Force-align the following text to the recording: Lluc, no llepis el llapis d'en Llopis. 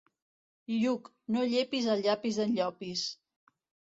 Lluc, 0.75 1.11
no 1.35 1.43
llepis 1.51 1.89
el 1.97 2.01
llapis 2.05 2.39
d'en 2.39 2.57
Llopis. 2.61 3.05